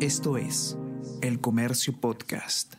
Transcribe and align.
Esto 0.00 0.36
es 0.36 0.76
El 1.22 1.40
Comercio 1.40 1.98
Podcast. 1.98 2.74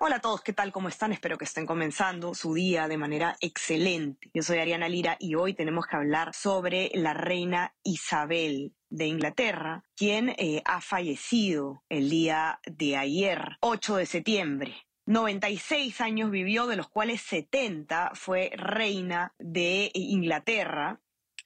Hola 0.00 0.16
a 0.16 0.20
todos, 0.20 0.40
¿qué 0.42 0.52
tal? 0.52 0.72
¿Cómo 0.72 0.88
están? 0.88 1.12
Espero 1.12 1.38
que 1.38 1.44
estén 1.44 1.64
comenzando 1.64 2.34
su 2.34 2.54
día 2.54 2.88
de 2.88 2.98
manera 2.98 3.36
excelente. 3.40 4.28
Yo 4.34 4.42
soy 4.42 4.58
Ariana 4.58 4.88
Lira 4.88 5.16
y 5.20 5.36
hoy 5.36 5.54
tenemos 5.54 5.86
que 5.86 5.94
hablar 5.94 6.34
sobre 6.34 6.90
la 6.94 7.14
reina 7.14 7.72
Isabel 7.84 8.74
de 8.88 9.06
Inglaterra, 9.06 9.84
quien 9.94 10.30
eh, 10.30 10.60
ha 10.64 10.80
fallecido 10.80 11.84
el 11.88 12.10
día 12.10 12.58
de 12.64 12.96
ayer, 12.96 13.56
8 13.60 13.94
de 13.94 14.06
septiembre. 14.06 14.74
96 15.06 16.00
años 16.00 16.32
vivió, 16.32 16.66
de 16.66 16.76
los 16.76 16.88
cuales 16.88 17.22
70 17.22 18.10
fue 18.14 18.50
reina 18.56 19.34
de 19.38 19.92
Inglaterra 19.94 21.00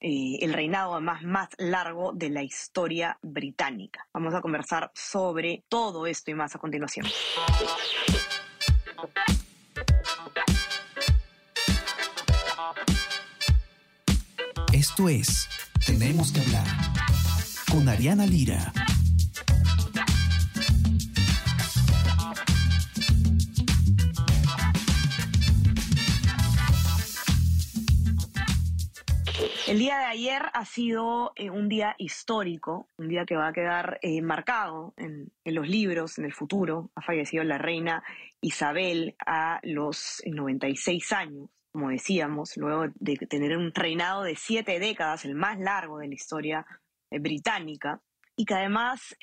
eh, 0.07 0.39
el 0.43 0.53
reinado 0.53 1.01
más, 1.01 1.23
más 1.23 1.49
largo 1.57 2.13
de 2.13 2.29
la 2.29 2.43
historia 2.43 3.19
británica. 3.23 4.07
Vamos 4.13 4.35
a 4.35 4.43
conversar 4.43 4.91
sobre 4.95 5.65
todo 5.67 6.07
esto 6.07 6.31
y 6.31 6.35
más 6.35 6.55
a 6.55 6.59
continuación. 6.59 7.07
Esto 14.75 15.09
es 15.09 15.49
Tenemos 15.87 16.33
que 16.33 16.41
hablar 16.41 16.67
con 17.71 17.89
Ariana 17.89 18.27
Lira. 18.27 18.75
El 29.67 29.79
día 29.79 29.99
de 29.99 30.05
ayer 30.05 30.43
ha 30.53 30.65
sido 30.65 31.33
eh, 31.35 31.51
un 31.51 31.69
día 31.69 31.97
histórico, 31.99 32.89
un 32.97 33.09
día 33.09 33.25
que 33.25 33.35
va 33.35 33.49
a 33.49 33.53
quedar 33.53 33.99
eh, 34.01 34.23
marcado 34.23 34.95
en, 34.97 35.33
los 35.45 35.69
libros 35.69 36.19
en 36.19 36.25
el 36.25 36.33
futuro. 36.33 36.91
Ha 36.95 37.03
fallecido 37.03 37.43
la 37.43 37.59
reina 37.59 38.05
Isabel 38.41 39.17
a 39.27 39.59
los 39.65 40.23
96 40.25 41.13
años, 41.13 41.49
como 41.73 41.89
decíamos, 41.89 42.57
luego 42.57 42.87
de 42.95 43.17
tener 43.17 43.57
un 43.57 43.73
reinado 43.75 44.23
de 44.23 44.37
siete 44.37 44.79
décadas, 44.79 45.25
el 45.25 45.35
más 45.35 45.59
largo 45.59 45.99
de 45.99 46.09
la 46.09 46.15
historia 46.15 46.67
eh, 47.11 47.19
británica 47.19 48.01
y 48.37 48.45
que 48.45 48.55
además 48.55 49.17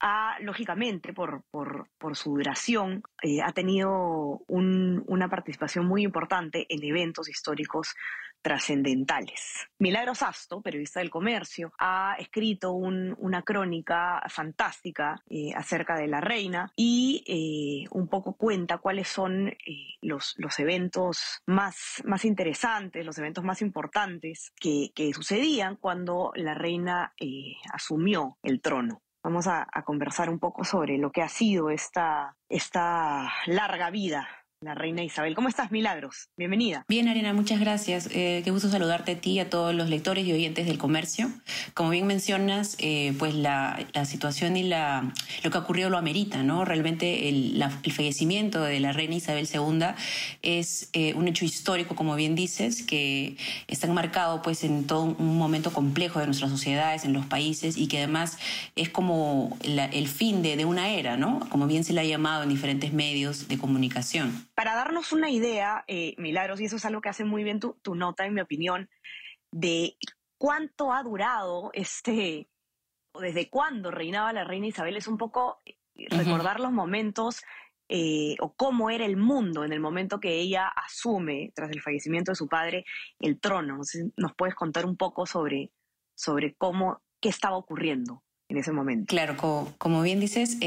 ha, 0.00 0.38
lógicamente, 0.40 1.12
por, 1.12 1.44
por, 1.50 2.16
su 2.16 2.30
duración, 2.36 3.02
ha 3.42 3.52
tenido 3.52 4.40
una 4.48 5.28
participación 5.28 5.84
muy 5.84 6.04
importante 6.04 6.64
en 6.70 6.82
eventos 6.82 7.28
históricos 7.28 7.94
trascendentales. 8.44 9.70
Milagros 9.78 10.22
Asto, 10.22 10.60
periodista 10.60 11.00
del 11.00 11.08
comercio, 11.08 11.72
ha 11.78 12.14
escrito 12.18 12.72
una 12.72 13.42
crónica 13.42 14.22
fantástica 14.28 15.22
eh, 15.30 15.54
acerca 15.56 15.96
de 15.96 16.08
la 16.08 16.20
reina 16.20 16.70
y 16.76 17.24
eh, 17.26 17.88
un 17.90 18.06
poco 18.06 18.34
cuenta 18.34 18.76
cuáles 18.76 19.08
son 19.08 19.48
eh, 19.48 19.56
los, 20.02 20.36
eventos 20.58 21.40
más, 21.46 22.02
interesantes, 22.22 23.06
los 23.06 23.16
eventos 23.16 23.44
más 23.44 23.62
importantes 23.62 24.52
que, 24.60 24.92
sucedían 25.14 25.76
cuando 25.76 26.32
la 26.34 26.52
reina 26.52 27.14
asumió 27.72 28.36
el 28.42 28.60
trono. 28.60 29.02
Vamos 29.22 29.46
a, 29.46 29.66
conversar 29.86 30.28
un 30.28 30.38
poco 30.38 30.64
sobre 30.64 30.98
lo 30.98 31.10
que 31.12 31.22
ha 31.22 31.28
sido 31.28 31.70
esta 31.70 32.36
larga 33.46 33.90
vida 33.90 34.43
la 34.64 34.74
reina 34.74 35.04
Isabel. 35.04 35.34
¿Cómo 35.34 35.48
estás, 35.48 35.70
Milagros? 35.70 36.30
Bienvenida. 36.38 36.84
Bien, 36.88 37.06
Arena, 37.08 37.34
muchas 37.34 37.60
gracias. 37.60 38.08
Eh, 38.12 38.40
qué 38.44 38.50
gusto 38.50 38.70
saludarte 38.70 39.12
a 39.12 39.20
ti 39.20 39.32
y 39.32 39.40
a 39.40 39.50
todos 39.50 39.74
los 39.74 39.90
lectores 39.90 40.26
y 40.26 40.32
oyentes 40.32 40.66
del 40.66 40.78
comercio. 40.78 41.30
Como 41.74 41.90
bien 41.90 42.06
mencionas, 42.06 42.76
eh, 42.78 43.14
pues 43.18 43.34
la, 43.34 43.78
situación 44.06 44.56
y 44.56 44.62
la, 44.62 45.12
lo 45.42 45.50
que 45.50 45.58
ha 45.58 45.60
ocurrido 45.60 45.90
lo 45.90 45.98
amerita, 45.98 46.42
¿no? 46.42 46.64
Realmente 46.64 47.28
el, 47.28 47.62
fallecimiento 47.92 48.62
de 48.62 48.80
la 48.80 48.92
reina 48.92 49.14
Isabel 49.14 49.48
II 49.52 49.86
es 50.42 50.88
eh, 50.94 51.12
un 51.14 51.28
hecho 51.28 51.44
histórico, 51.44 51.94
como 51.94 52.16
bien 52.16 52.34
dices, 52.34 52.82
que 52.82 53.36
está 53.68 53.86
enmarcado 53.86 54.40
pues 54.42 54.64
en 54.64 54.86
todo 54.86 55.02
un 55.02 55.38
momento 55.38 55.72
complejo 55.72 56.20
de 56.20 56.26
nuestras 56.26 56.50
sociedades, 56.50 57.04
en 57.04 57.12
los 57.12 57.26
países 57.26 57.76
y 57.76 57.86
que 57.86 57.98
además 57.98 58.38
es 58.76 58.88
como 58.88 59.56
el 59.62 60.08
fin 60.08 60.42
de, 60.42 60.56
de 60.56 60.64
una 60.64 60.88
era, 60.88 61.16
¿no? 61.18 61.40
Como 61.50 61.66
bien 61.66 61.84
se 61.84 61.92
le 61.92 62.00
ha 62.00 62.04
llamado 62.04 62.42
en 62.42 62.48
diferentes 62.48 62.92
medios 62.92 63.46
de 63.48 63.58
comunicación. 63.58 64.46
Para 64.54 64.74
darnos 64.74 65.12
una 65.12 65.30
idea, 65.30 65.84
eh, 65.88 66.14
Milagros, 66.18 66.60
y 66.60 66.66
eso 66.66 66.76
es 66.76 66.84
algo 66.84 67.00
que 67.00 67.08
hace 67.08 67.24
muy 67.24 67.42
bien 67.42 67.60
tu, 67.60 67.94
nota, 67.94 68.24
en 68.24 68.34
mi 68.34 68.40
opinión, 68.40 68.88
de 69.50 69.96
cuánto 70.38 70.92
ha 70.92 71.02
durado 71.02 71.70
este, 71.72 72.48
o 73.12 73.20
desde 73.20 73.50
cuándo 73.50 73.90
reinaba 73.90 74.32
la 74.32 74.44
reina 74.44 74.66
Isabel, 74.66 74.96
es 74.96 75.08
un 75.08 75.18
poco 75.18 75.60
eh, 75.64 75.76
recordar 76.10 76.60
los 76.60 76.72
momentos 76.72 77.42
eh, 77.88 78.36
o 78.40 78.54
cómo 78.54 78.90
era 78.90 79.04
el 79.04 79.16
mundo 79.16 79.64
en 79.64 79.72
el 79.72 79.80
momento 79.80 80.20
que 80.20 80.38
ella 80.38 80.68
asume, 80.68 81.52
tras 81.54 81.70
el 81.70 81.82
fallecimiento 81.82 82.32
de 82.32 82.36
su 82.36 82.48
padre, 82.48 82.84
el 83.18 83.40
trono. 83.40 83.80
¿Nos 84.16 84.34
puedes 84.36 84.54
contar 84.54 84.86
un 84.86 84.96
poco 84.96 85.26
sobre, 85.26 85.72
sobre 86.14 86.54
cómo, 86.54 87.02
qué 87.20 87.28
estaba 87.28 87.56
ocurriendo? 87.56 88.22
En 88.48 88.58
ese 88.58 88.72
momento. 88.72 89.06
Claro, 89.06 89.36
como, 89.78 90.02
bien 90.02 90.20
dices, 90.20 90.58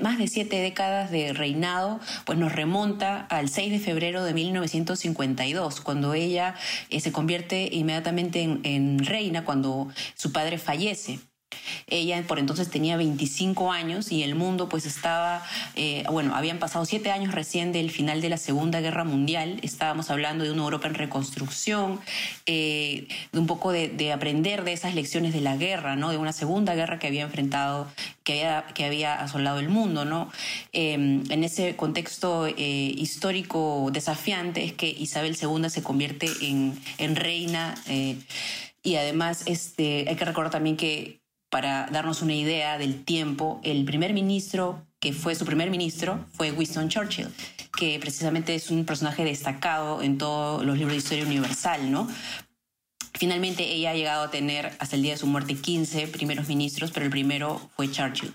más 0.00 0.18
de 0.18 0.26
siete 0.26 0.56
décadas 0.56 1.10
de 1.10 1.32
reinado, 1.32 2.00
pues 2.26 2.38
nos 2.38 2.52
remonta 2.52 3.20
al 3.26 3.48
6 3.48 3.72
de 3.72 3.78
febrero 3.78 4.24
de 4.24 4.34
1952, 4.34 5.80
cuando 5.80 6.14
ella 6.14 6.54
eh, 6.90 7.00
se 7.00 7.12
convierte 7.12 7.68
inmediatamente 7.72 8.42
en 8.42 8.98
reina, 9.04 9.44
cuando 9.44 9.88
su 10.14 10.32
padre 10.32 10.58
fallece. 10.58 11.20
Ella 11.86 12.22
por 12.26 12.38
entonces 12.38 12.70
tenía 12.70 12.96
25 12.96 13.72
años 13.72 14.12
y 14.12 14.22
el 14.22 14.34
mundo 14.34 14.68
pues 14.68 14.86
estaba, 14.86 15.42
eh, 15.74 16.04
bueno, 16.10 16.34
habían 16.34 16.58
pasado 16.58 16.84
siete 16.84 17.10
años 17.10 17.34
recién 17.34 17.72
del 17.72 17.90
final 17.90 18.20
de 18.20 18.28
la 18.28 18.36
Segunda 18.36 18.80
Guerra 18.80 19.04
Mundial, 19.04 19.58
estábamos 19.62 20.10
hablando 20.10 20.44
de 20.44 20.52
una 20.52 20.62
Europa 20.62 20.88
en 20.88 20.94
reconstrucción, 20.94 22.00
eh, 22.46 23.08
de 23.32 23.38
un 23.38 23.46
poco 23.46 23.72
de, 23.72 24.12
aprender 24.12 24.64
de 24.64 24.72
esas 24.72 24.94
lecciones 24.94 25.32
de 25.32 25.40
la 25.40 25.56
guerra, 25.56 25.94
¿no? 25.94 26.10
De 26.10 26.16
una 26.16 26.32
Segunda 26.32 26.74
Guerra 26.74 26.98
que 26.98 27.06
había 27.06 27.22
enfrentado, 27.22 27.86
que 28.24 28.44
había, 28.44 28.74
que 28.74 28.84
había 28.84 29.14
asolado 29.20 29.60
el 29.60 29.68
mundo, 29.68 30.04
¿no? 30.04 30.30
Em, 30.72 31.22
en 31.30 31.44
ese 31.44 31.76
contexto 31.76 32.46
eh, 32.46 32.54
histórico 32.56 33.90
desafiante 33.92 34.64
es 34.64 34.72
que 34.72 34.88
Isabel 34.88 35.36
II 35.40 35.70
se 35.70 35.82
convierte 35.82 36.28
en, 36.42 36.78
en 36.98 37.16
reina 37.16 37.74
y 38.82 38.96
además 38.96 39.42
este, 39.46 40.06
hay 40.08 40.16
que 40.16 40.24
recordar 40.24 40.50
también 40.50 40.76
que 40.76 41.19
para 41.50 41.86
darnos 41.90 42.22
una 42.22 42.34
idea 42.34 42.78
del 42.78 43.04
tiempo, 43.04 43.60
el 43.64 43.84
primer 43.84 44.14
ministro 44.14 44.86
que 45.00 45.12
fue 45.12 45.34
su 45.34 45.44
primer 45.44 45.70
ministro 45.70 46.24
fue 46.32 46.52
Winston 46.52 46.88
Churchill, 46.88 47.28
que 47.76 47.98
precisamente 47.98 48.54
es 48.54 48.70
un 48.70 48.84
personaje 48.84 49.24
destacado 49.24 50.02
en 50.02 50.18
todos 50.18 50.64
los 50.64 50.76
libros 50.76 50.92
de 50.92 50.98
historia 50.98 51.24
universal, 51.24 51.90
¿no? 51.90 52.06
Finalmente 53.20 53.70
ella 53.74 53.90
ha 53.90 53.94
llegado 53.94 54.24
a 54.24 54.30
tener 54.30 54.72
hasta 54.78 54.96
el 54.96 55.02
día 55.02 55.12
de 55.12 55.18
su 55.18 55.26
muerte 55.26 55.54
15 55.54 56.08
primeros 56.08 56.48
ministros, 56.48 56.90
pero 56.90 57.04
el 57.04 57.10
primero 57.10 57.60
fue 57.76 57.90
Churchill. 57.90 58.32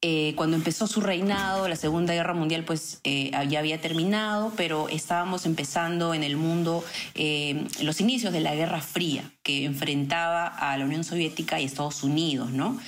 Eh, 0.00 0.34
cuando 0.36 0.56
empezó 0.56 0.86
su 0.86 1.00
reinado, 1.00 1.66
la 1.66 1.74
Segunda 1.74 2.14
Guerra 2.14 2.32
Mundial 2.32 2.62
pues 2.62 3.00
eh, 3.02 3.32
ya 3.48 3.58
había 3.58 3.80
terminado, 3.80 4.52
pero 4.56 4.88
estábamos 4.88 5.44
empezando 5.44 6.14
en 6.14 6.22
el 6.22 6.36
mundo 6.36 6.84
eh, 7.16 7.66
los 7.80 8.00
inicios 8.00 8.32
de 8.32 8.38
la 8.38 8.54
Guerra 8.54 8.80
Fría, 8.80 9.28
que 9.42 9.64
enfrentaba 9.64 10.46
a 10.46 10.78
la 10.78 10.84
Unión 10.84 11.02
Soviética 11.02 11.60
y 11.60 11.64
Estados 11.64 12.04
Unidos, 12.04 12.52
¿no? 12.52 12.78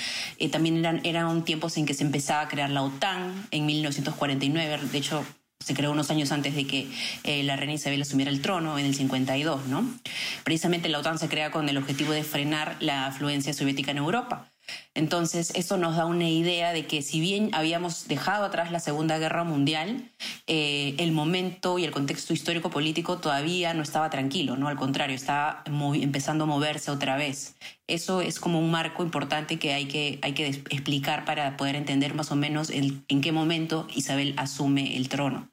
también 0.53 0.77
eran, 0.77 1.01
eran 1.03 1.45
tiempos 1.45 1.77
en 1.79 1.87
que 1.87 1.95
se 1.95 2.05
empezaba 2.05 2.43
a 2.43 2.49
crear 2.49 2.71
la 2.71 2.83
OTAN 2.83 3.49
en 3.51 3.67
1949, 3.67 4.87
de 4.93 4.99
hecho 4.99 5.25
se 5.65 5.75
creó 5.75 5.91
unos 5.91 6.11
años 6.11 6.31
antes 6.31 6.55
de 6.55 6.67
que 6.67 6.89
la 7.43 7.57
reina 7.57 7.75
Isabel 7.75 8.03
asumiera 8.03 8.31
el 8.31 8.43
trono, 8.43 8.79
en 8.79 8.87
el 8.87 8.95
52, 8.95 9.67
¿no? 9.67 9.85
Precisamente 10.45 10.89
la 10.89 10.99
OTAN 10.99 11.19
se 11.19 11.29
crea 11.29 11.51
con 11.51 11.69
el 11.69 11.79
objetivo 11.79 12.13
de 12.13 12.23
frenar 12.23 12.77
la 12.81 13.07
afluencia 13.07 13.53
soviética 13.53 13.91
en 13.91 13.99
Europa. 13.99 14.54
Entonces, 14.95 15.53
eso 15.57 15.77
nos 15.77 15.97
da 15.97 16.07
una 16.07 16.29
idea 16.29 16.73
de 16.73 16.87
que 16.87 17.03
si 17.03 17.21
bien 17.21 17.51
habíamos 17.53 18.07
dejado 18.07 18.45
atrás 18.45 18.71
la 18.71 18.81
Segunda 18.81 19.19
Guerra 19.19 19.45
Mundial, 19.45 20.11
eh, 20.47 20.95
el 20.99 21.13
momento 21.13 21.79
y 21.79 21.85
el 21.85 21.91
contexto 21.91 22.33
histórico-político 22.33 23.19
todavía 23.19 23.75
no 23.75 23.83
estaba 23.83 24.09
tranquilo, 24.11 24.57
¿no? 24.57 24.69
Al 24.69 24.77
contrario, 24.77 25.17
estaba 25.17 25.63
empezando 25.67 26.45
a 26.45 26.47
moverse 26.47 26.91
otra 26.91 27.17
vez. 27.17 27.57
Eso 27.87 28.21
es 28.21 28.41
como 28.41 28.61
un 28.61 28.71
marco 28.71 29.03
importante 29.03 29.59
que 29.59 29.73
hay 29.73 29.87
que, 29.87 30.19
hay 30.23 30.33
que 30.33 30.47
explicar 30.47 31.25
para 31.25 31.57
poder 31.57 31.77
entender 31.77 32.15
más 32.15 32.31
o 32.31 32.37
menos 32.37 32.71
en 32.71 33.21
qué 33.21 33.33
momento 33.33 33.87
Isabel 33.95 34.35
asume 34.37 34.97
el 34.97 35.09
trono. 35.09 35.51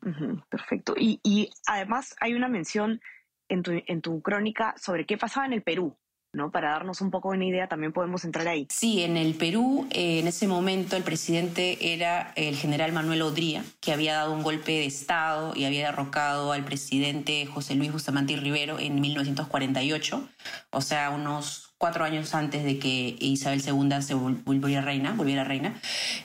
perfecto. 0.49 0.93
Y, 0.97 1.19
y, 1.23 1.49
además 1.65 2.15
hay 2.19 2.33
una 2.33 2.47
mención 2.47 3.01
en 3.49 3.63
tu, 3.63 3.71
en 3.85 4.01
tu 4.01 4.21
crónica 4.21 4.75
sobre 4.77 5.05
qué 5.05 5.17
pasaba 5.17 5.45
en 5.45 5.53
el 5.53 5.61
Perú. 5.61 5.97
¿No? 6.33 6.51
Para 6.51 6.71
darnos 6.71 7.01
un 7.01 7.11
poco 7.11 7.29
una 7.29 7.45
idea, 7.45 7.67
también 7.67 7.91
podemos 7.91 8.23
entrar 8.23 8.47
ahí. 8.47 8.67
Sí, 8.69 9.03
en 9.03 9.17
el 9.17 9.35
Perú, 9.35 9.87
eh, 9.91 10.19
en 10.19 10.27
ese 10.27 10.47
momento, 10.47 10.95
el 10.95 11.03
presidente 11.03 11.93
era 11.93 12.33
el 12.35 12.55
general 12.55 12.93
Manuel 12.93 13.21
Odría, 13.21 13.63
que 13.79 13.91
había 13.91 14.15
dado 14.15 14.33
un 14.33 14.43
golpe 14.43 14.71
de 14.71 14.85
Estado 14.85 15.53
y 15.55 15.65
había 15.65 15.87
derrocado 15.87 16.51
al 16.51 16.63
presidente 16.63 17.45
José 17.45 17.75
Luis 17.75 17.91
Bustamante 17.91 18.35
Rivero 18.35 18.79
en 18.79 19.01
1948, 19.01 20.29
o 20.71 20.81
sea, 20.81 21.09
unos 21.09 21.71
cuatro 21.77 22.05
años 22.05 22.33
antes 22.35 22.63
de 22.63 22.77
que 22.77 23.17
Isabel 23.19 23.61
II 23.65 24.01
se 24.01 24.13
volviera 24.13 24.81
reina, 24.81 25.13
volviera 25.13 25.43
reina. 25.43 25.73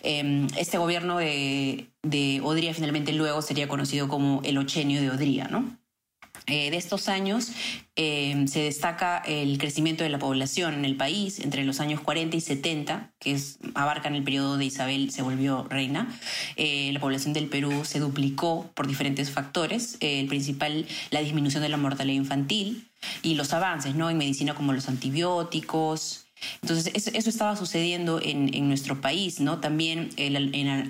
Em, 0.02 0.47
este 0.59 0.76
gobierno 0.76 1.17
de, 1.17 1.88
de 2.02 2.41
Odría 2.44 2.75
finalmente 2.75 3.12
luego 3.12 3.41
sería 3.41 3.67
conocido 3.67 4.06
como 4.06 4.43
el 4.44 4.59
Ochenio 4.59 5.00
de 5.00 5.11
Odría, 5.11 5.49
¿no? 5.49 5.64
Eh, 6.49 6.71
de 6.71 6.77
estos 6.77 7.09
años 7.09 7.51
eh, 7.97 8.45
se 8.47 8.61
destaca 8.61 9.19
el 9.19 9.59
crecimiento 9.59 10.05
de 10.05 10.11
la 10.11 10.21
población 10.21 10.75
en 10.75 10.85
el 10.85 10.97
país 10.97 11.41
entre 11.41 11.65
los 11.65 11.81
años 11.81 12.01
40 12.01 12.37
y 12.37 12.41
70, 12.41 13.11
que 13.19 13.33
es, 13.33 13.59
abarcan 13.75 14.15
el 14.15 14.23
periodo 14.23 14.57
de 14.57 14.65
Isabel 14.65 15.11
se 15.11 15.23
volvió 15.23 15.65
reina. 15.65 16.09
Eh, 16.55 16.91
la 16.93 17.01
población 17.01 17.33
del 17.33 17.49
Perú 17.49 17.85
se 17.85 17.99
duplicó 17.99 18.71
por 18.75 18.87
diferentes 18.87 19.31
factores, 19.31 19.97
el 20.01 20.29
principal 20.29 20.87
la 21.11 21.21
disminución 21.21 21.63
de 21.63 21.69
la 21.69 21.79
mortalidad 21.79 22.17
infantil 22.17 22.89
y 23.23 23.35
los 23.35 23.53
avances 23.53 23.97
¿no? 23.97 24.09
en 24.09 24.19
medicina 24.19 24.55
como 24.55 24.73
los 24.73 24.89
antibióticos, 24.89 26.25
entonces, 26.62 26.93
eso, 26.94 27.31
estaba 27.31 27.56
sucediendo 27.56 28.21
en, 28.23 28.69
nuestro 28.69 29.00
país, 29.00 29.41
¿no? 29.41 29.61
También 29.61 30.11
el, 30.17 30.37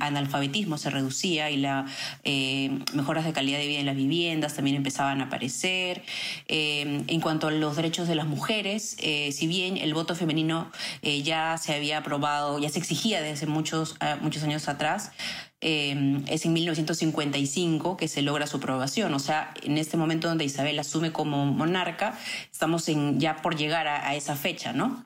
analfabetismo 0.00 0.78
se 0.78 0.90
reducía 0.90 1.50
y 1.50 1.56
las 1.56 1.90
eh, 2.24 2.70
mejoras 2.94 3.24
de 3.24 3.32
calidad 3.32 3.58
de 3.58 3.66
vida 3.66 3.80
en 3.80 3.86
las 3.86 3.96
viviendas 3.96 4.54
también 4.54 4.76
empezaban 4.76 5.20
a 5.20 5.24
aparecer. 5.24 6.02
Eh, 6.48 7.04
en 7.06 7.20
cuanto 7.20 7.48
a 7.48 7.50
los 7.50 7.76
derechos 7.76 8.08
de 8.08 8.14
las 8.14 8.26
mujeres, 8.26 8.96
eh, 9.00 9.30
si 9.32 9.46
bien 9.46 9.76
el 9.76 9.94
voto 9.94 10.14
femenino 10.14 10.70
ya 11.02 11.56
se 11.58 11.74
había 11.74 11.98
aprobado, 11.98 12.58
ya 12.58 12.68
se 12.68 12.78
exigía 12.78 13.22
desde 13.22 13.46
muchos, 13.46 13.96
muchos 14.20 14.42
años 14.42 14.68
atrás, 14.68 15.12
es 15.60 16.44
en 16.44 16.52
1955 16.52 17.96
que 17.96 18.08
se 18.08 18.22
logra 18.22 18.46
su 18.46 18.58
aprobación. 18.58 19.14
O 19.14 19.18
sea, 19.18 19.54
en 19.62 19.78
este 19.78 19.96
momento 19.96 20.28
donde 20.28 20.44
Isabel 20.44 20.78
asume 20.78 21.12
como 21.12 21.46
monarca, 21.46 22.18
estamos 22.50 22.86
ya 23.16 23.36
por 23.42 23.56
llegar 23.56 23.86
a 23.88 24.14
esa 24.14 24.36
fecha, 24.36 24.72
¿no? 24.72 25.05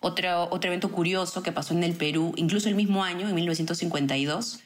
Otro, 0.00 0.48
otro 0.50 0.68
evento 0.68 0.90
curioso 0.90 1.42
que 1.42 1.52
pasó 1.52 1.74
en 1.74 1.84
el 1.84 1.94
Perú, 1.94 2.32
incluso 2.36 2.68
el 2.68 2.74
mismo 2.74 3.04
año, 3.04 3.28
en 3.28 3.34
1952, 3.34 4.60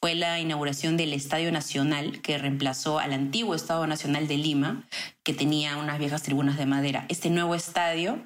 fue 0.00 0.14
la 0.14 0.38
inauguración 0.40 0.96
del 0.96 1.12
Estadio 1.12 1.50
Nacional, 1.50 2.20
que 2.20 2.38
reemplazó 2.38 2.98
al 2.98 3.12
antiguo 3.12 3.54
Estadio 3.54 3.86
Nacional 3.86 4.28
de 4.28 4.36
Lima, 4.36 4.86
que 5.22 5.34
tenía 5.34 5.76
unas 5.76 5.98
viejas 5.98 6.22
tribunas 6.22 6.56
de 6.56 6.66
madera. 6.66 7.06
Este 7.08 7.30
nuevo 7.30 7.54
estadio 7.54 8.18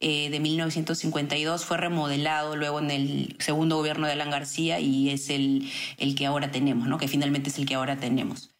eh, 0.00 0.30
de 0.30 0.40
1952 0.40 1.64
fue 1.64 1.76
remodelado 1.76 2.56
luego 2.56 2.78
en 2.78 2.90
el 2.90 3.36
segundo 3.40 3.76
gobierno 3.76 4.06
de 4.06 4.12
Alan 4.12 4.30
García 4.30 4.80
y 4.80 5.10
es 5.10 5.30
el, 5.30 5.70
el 5.98 6.14
que 6.14 6.26
ahora 6.26 6.50
tenemos, 6.50 6.88
¿no? 6.88 6.98
que 6.98 7.08
finalmente 7.08 7.50
es 7.50 7.58
el 7.58 7.66
que 7.66 7.74
ahora 7.74 7.96
tenemos. 7.96 8.50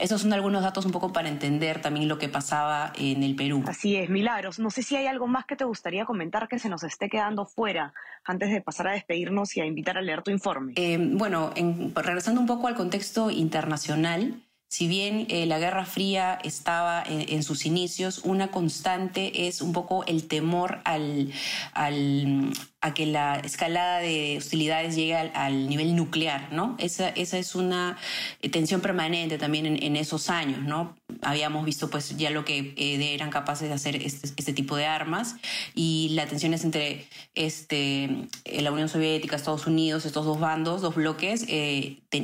Esos 0.00 0.22
son 0.22 0.32
algunos 0.32 0.62
datos 0.62 0.84
un 0.84 0.92
poco 0.92 1.12
para 1.12 1.28
entender 1.28 1.80
también 1.80 2.08
lo 2.08 2.18
que 2.18 2.28
pasaba 2.28 2.92
en 2.96 3.22
el 3.22 3.36
Perú. 3.36 3.62
Así 3.66 3.96
es, 3.96 4.08
Milagros. 4.08 4.58
No 4.58 4.70
sé 4.70 4.82
si 4.82 4.96
hay 4.96 5.06
algo 5.06 5.26
más 5.26 5.44
que 5.46 5.56
te 5.56 5.64
gustaría 5.64 6.04
comentar 6.04 6.48
que 6.48 6.58
se 6.58 6.68
nos 6.68 6.82
esté 6.82 7.08
quedando 7.08 7.46
fuera 7.46 7.92
antes 8.24 8.50
de 8.50 8.60
pasar 8.60 8.88
a 8.88 8.92
despedirnos 8.92 9.56
y 9.56 9.60
a 9.60 9.66
invitar 9.66 9.98
a 9.98 10.02
leer 10.02 10.22
tu 10.22 10.30
informe. 10.30 10.72
Eh, 10.76 10.98
bueno, 10.98 11.52
regresando 11.94 12.40
un 12.40 12.46
poco 12.46 12.66
al 12.66 12.74
contexto 12.74 13.30
internacional, 13.30 14.42
si 14.70 14.86
bien 14.86 15.26
eh, 15.28 15.46
la 15.46 15.58
Guerra 15.58 15.84
Fría 15.84 16.38
estaba 16.44 17.02
en, 17.04 17.42
sus 17.42 17.66
inicios, 17.66 18.20
una 18.22 18.52
constante 18.52 19.48
es 19.48 19.62
un 19.62 19.72
poco 19.72 20.04
el 20.06 20.28
temor 20.28 20.78
al, 20.84 21.32
al, 21.74 22.52
a 22.82 22.94
que 22.94 23.04
la 23.04 23.36
escalada 23.40 23.98
de 23.98 24.38
hostilidades 24.38 24.96
llegue 24.96 25.14
al, 25.14 25.68
nivel 25.68 25.94
nuclear, 25.94 26.50
¿no? 26.50 26.76
Esa, 26.78 27.10
esa 27.10 27.36
es 27.36 27.54
una 27.54 27.98
eh, 28.40 28.48
tensión 28.48 28.80
permanente 28.80 29.36
también 29.36 29.66
en, 29.66 29.96
esos 29.96 30.30
años, 30.30 30.62
¿no? 30.62 30.96
Habíamos 31.20 31.66
visto 31.66 31.90
pues 31.90 32.16
ya 32.16 32.30
lo 32.30 32.46
que 32.46 32.72
eh, 32.76 33.14
eran 33.14 33.28
capaces 33.28 33.68
de 33.68 33.74
hacer 33.74 33.96
este, 33.96 34.28
este, 34.34 34.52
tipo 34.54 34.76
de 34.76 34.86
armas 34.86 35.36
y 35.74 36.10
la 36.14 36.26
tensión 36.26 36.54
es 36.54 36.64
entre 36.64 37.06
este, 37.34 38.04
eh, 38.44 38.62
la 38.62 38.72
Unión 38.72 38.88
Soviética, 38.88 39.36
Estados 39.36 39.66
Unidos, 39.66 40.06
estos 40.06 40.24
dos 40.24 40.40
bandos, 40.40 40.80
dos 40.80 40.94
bloques, 40.94 41.46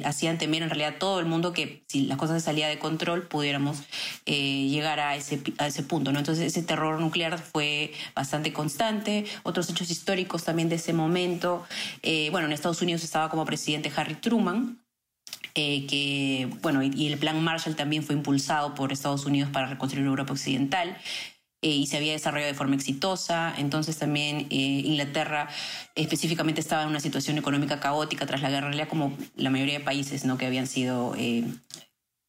hacían 0.05 0.39
temer 0.39 0.63
en 0.63 0.71
realidad 0.71 0.95
todo 0.99 1.21
el 1.21 1.27
mundo 1.27 1.53
que 1.53 1.83
si 1.87 2.07
las 2.07 2.17
cosas 2.17 2.43
salían 2.43 2.71
de 2.71 2.79
control 2.79 3.29
pudiéramos 3.29 3.83
llegar 4.25 5.01
a 5.01 5.17
ese, 5.17 5.43
a 5.59 5.67
ese 5.67 5.83
punto, 5.83 6.13
¿no? 6.13 6.19
Entonces 6.19 6.47
ese 6.47 6.63
terror 6.63 6.99
nuclear 6.99 7.39
fue 7.39 7.93
bastante 8.15 8.55
constante, 8.55 9.27
otros 9.43 9.69
hechos 9.69 9.91
históricos 9.91 10.46
también 10.47 10.69
de 10.71 10.77
ese 10.77 10.93
momento. 10.93 11.67
Eh, 12.03 12.31
bueno, 12.31 12.47
en 12.47 12.53
Estados 12.53 12.81
Unidos 12.81 13.05
estaba 13.05 13.29
como 13.29 13.45
presidente 13.45 13.93
Harry 13.95 14.15
Truman, 14.15 14.79
eh, 15.55 15.87
que, 15.87 16.49
bueno, 16.63 16.83
y, 16.83 17.07
el 17.07 17.19
plan 17.19 17.43
Marshall 17.43 17.77
también 17.77 18.03
fue 18.03 18.15
impulsado 18.15 18.75
por 18.75 18.93
Estados 18.93 19.27
Unidos 19.27 19.51
para 19.53 19.67
reconstruir 19.67 20.07
Europa 20.07 20.33
Occidental. 20.33 20.97
Eh, 21.63 21.71
y 21.71 21.87
se 21.87 21.97
había 21.97 22.13
desarrollado 22.13 22.53
de 22.53 22.57
forma 22.57 22.77
exitosa. 22.77 23.55
Entonces 23.57 23.99
también 23.99 24.47
Inglaterra 24.51 25.49
específicamente 25.95 26.61
estaba 26.61 26.83
en 26.83 26.91
una 26.91 27.01
situación 27.01 27.39
económica 27.39 27.81
caótica 27.81 28.27
tras 28.27 28.43
la 28.43 28.51
guerra, 28.51 28.87
como 28.89 29.17
la 29.37 29.51
mayoría 29.51 29.79
de 29.79 29.85
países 29.85 30.27
¿no? 30.27 30.37
que 30.37 30.47
habían 30.47 30.67
sido 30.67 31.15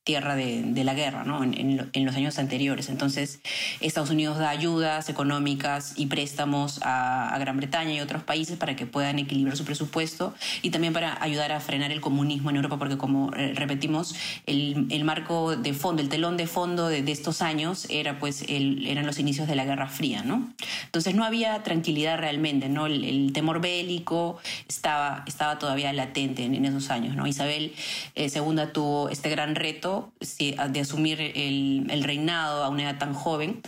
tierra 0.07 0.38
de, 0.38 0.83
la 0.86 0.94
guerra 0.94 1.25
¿no? 1.25 1.44
en, 1.44 2.06
los 2.06 2.15
años 2.15 2.39
anteriores. 2.39 2.88
Entonces, 2.88 3.42
Estados 3.81 4.09
Unidos 4.09 4.38
da 4.38 4.48
ayudas 4.48 5.09
económicas 5.09 5.95
y 5.98 6.06
préstamos 6.06 6.80
a, 6.81 7.36
Gran 7.42 7.57
Bretaña 7.57 7.92
y 7.92 8.00
otros 8.00 8.24
países 8.24 8.56
para 8.56 8.77
que 8.77 8.86
puedan 8.86 9.19
equilibrar 9.19 9.57
su 9.57 9.65
presupuesto 9.65 10.33
y 10.62 10.69
también 10.69 10.94
para 10.94 11.21
ayudar 11.21 11.51
a 11.51 11.59
frenar 11.59 11.92
el 11.92 12.00
comunismo 12.00 12.50
en 12.50 12.56
Europa, 12.56 12.80
porque 12.80 12.98
como 12.98 13.33
eh, 13.36 13.51
repetimos, 13.54 14.15
el, 14.45 15.04
marco 15.04 15.57
de 15.57 15.74
fondo, 15.74 16.01
el 16.01 16.07
telón 16.07 16.38
de 16.38 16.48
fondo 16.48 16.88
de, 16.88 17.00
estos 17.12 17.42
años 17.42 17.86
era, 17.89 18.18
pues, 18.18 18.45
eran 18.48 19.06
los 19.06 19.19
inicios 19.19 19.45
de 19.50 19.56
la 19.56 19.65
Guerra 19.65 19.89
Fría. 19.89 20.24
¿no? 20.24 20.48
Entonces, 20.86 21.15
no 21.15 21.25
había 21.25 21.62
tranquilidad 21.63 22.18
realmente, 22.18 22.69
¿no? 22.69 22.86
el, 22.86 23.33
temor 23.33 23.59
bélico 23.59 24.38
estaba, 24.69 25.25
estaba 25.27 25.59
todavía 25.59 25.92
latente 25.92 26.45
en, 26.45 26.63
esos 26.63 26.92
años. 26.92 27.13
¿no? 27.13 27.27
Isabel 27.27 27.74
II 28.15 28.25
eh, 28.25 28.68
tuvo 28.71 29.09
este 29.09 29.30
gran 29.30 29.54
reto 29.56 29.96
de 30.19 30.79
asumir 30.79 31.19
el, 31.21 32.03
reinado 32.03 32.63
a 32.63 32.69
una 32.69 32.83
edad 32.83 32.97
tan 32.97 33.13
joven. 33.13 33.61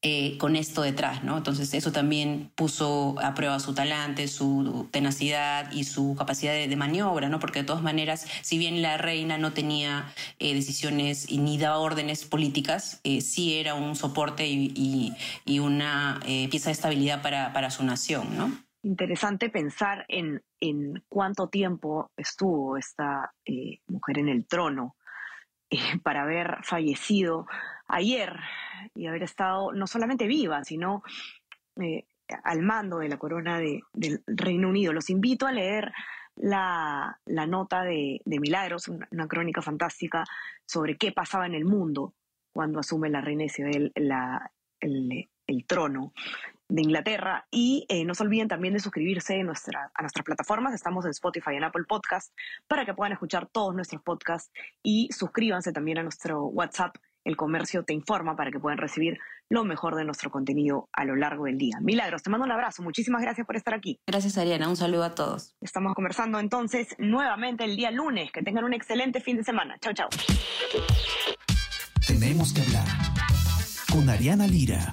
Eh, 0.00 0.38
con 0.38 0.54
esto 0.54 0.82
detrás, 0.82 1.24
¿no? 1.24 1.36
Entonces 1.36 1.74
eso 1.74 1.90
también 1.90 2.52
puso 2.54 3.16
a 3.20 3.34
prueba 3.34 3.58
su 3.58 3.74
talante, 3.74 4.28
su 4.28 4.86
tenacidad 4.92 5.72
y 5.72 5.82
su 5.82 6.14
capacidad 6.16 6.52
de, 6.52 6.76
maniobra, 6.76 7.28
¿no? 7.28 7.40
Porque 7.40 7.62
de 7.62 7.64
todas 7.64 7.82
maneras, 7.82 8.24
si 8.42 8.58
bien 8.58 8.80
la 8.80 8.96
reina 8.96 9.38
no 9.38 9.52
tenía 9.52 10.14
eh, 10.38 10.54
decisiones 10.54 11.28
y 11.28 11.38
ni 11.38 11.58
daba 11.58 11.78
órdenes 11.78 12.24
políticas, 12.24 13.00
eh, 13.02 13.20
sí 13.20 13.58
era 13.58 13.74
un 13.74 13.96
soporte 13.96 14.46
y, 14.46 15.16
una 15.58 16.20
pieza 16.48 16.68
de 16.68 16.74
estabilidad 16.74 17.20
para, 17.20 17.70
su 17.72 17.82
nación, 17.82 18.36
¿no? 18.36 18.52
interesante 18.82 19.50
pensar 19.50 20.06
en, 20.08 20.42
cuánto 21.08 21.48
tiempo 21.48 22.10
estuvo 22.16 22.76
esta 22.76 23.32
eh, 23.44 23.80
mujer 23.86 24.18
en 24.18 24.28
el 24.28 24.46
trono 24.46 24.96
para 26.02 26.22
haber 26.22 26.58
fallecido 26.62 27.46
ayer 27.86 28.38
y 28.94 29.06
haber 29.06 29.22
estado 29.22 29.72
no 29.72 29.86
solamente 29.86 30.26
viva, 30.26 30.64
sino 30.64 31.02
eh, 31.80 32.04
al 32.44 32.62
mando 32.62 32.98
de 32.98 33.08
la 33.08 33.18
corona 33.18 33.58
de, 33.58 33.82
del 33.92 34.22
Reino 34.26 34.68
Unido. 34.68 34.92
Los 34.92 35.10
invito 35.10 35.46
a 35.46 35.52
leer 35.52 35.92
la, 36.36 37.18
la 37.26 37.46
nota 37.46 37.82
de, 37.82 38.20
de 38.24 38.40
Milagros, 38.40 38.88
una, 38.88 39.26
crónica 39.26 39.62
fantástica 39.62 40.24
sobre 40.66 40.96
qué 40.96 41.12
pasaba 41.12 41.46
en 41.46 41.54
el 41.54 41.64
mundo 41.64 42.14
cuando 42.52 42.80
asume 42.80 43.10
la 43.10 43.20
reina 43.20 43.44
Isabel 43.44 43.92
el, 43.94 45.28
el 45.46 45.66
trono 45.66 46.12
de 46.68 46.82
Inglaterra. 46.82 47.46
Y 47.50 47.86
eh, 47.88 48.04
no 48.04 48.14
se 48.14 48.22
olviden 48.22 48.48
también 48.48 48.74
de 48.74 48.80
suscribirse 48.80 49.40
a, 49.40 49.44
nuestra, 49.44 49.90
a 49.94 50.02
nuestras 50.02 50.24
plataformas. 50.24 50.74
Estamos 50.74 51.04
en 51.04 51.10
Spotify 51.10 51.52
y 51.52 51.56
en 51.56 51.64
Apple 51.64 51.84
Podcast 51.88 52.32
para 52.66 52.84
que 52.84 52.94
puedan 52.94 53.12
escuchar 53.12 53.46
todos 53.46 53.74
nuestros 53.74 54.02
podcasts. 54.02 54.52
Y 54.82 55.08
suscríbanse 55.12 55.72
también 55.72 55.98
a 55.98 56.02
nuestro 56.02 56.44
WhatsApp. 56.44 56.96
El 57.24 57.36
comercio 57.36 57.84
te 57.84 57.92
informa 57.92 58.36
para 58.36 58.50
que 58.50 58.58
puedan 58.58 58.78
recibir 58.78 59.18
lo 59.50 59.64
mejor 59.64 59.96
de 59.96 60.04
nuestro 60.04 60.30
contenido 60.30 60.88
a 60.92 61.04
lo 61.04 61.16
largo 61.16 61.44
del 61.44 61.58
día. 61.58 61.78
Milagros, 61.80 62.22
te 62.22 62.30
mando 62.30 62.46
un 62.46 62.52
abrazo. 62.52 62.82
Muchísimas 62.82 63.20
gracias 63.20 63.46
por 63.46 63.56
estar 63.56 63.74
aquí. 63.74 64.00
Gracias, 64.06 64.38
Ariana. 64.38 64.68
Un 64.68 64.76
saludo 64.76 65.04
a 65.04 65.14
todos. 65.14 65.54
Estamos 65.60 65.94
conversando 65.94 66.38
entonces 66.38 66.94
nuevamente 66.98 67.64
el 67.64 67.76
día 67.76 67.90
lunes. 67.90 68.30
Que 68.32 68.42
tengan 68.42 68.64
un 68.64 68.72
excelente 68.72 69.20
fin 69.20 69.36
de 69.36 69.44
semana. 69.44 69.76
Chao, 69.80 69.92
chao. 69.92 70.08
Tenemos 72.06 72.52
que 72.52 72.62
hablar 72.62 72.86
con 73.92 74.08
Ariana 74.08 74.46
Lira. 74.46 74.92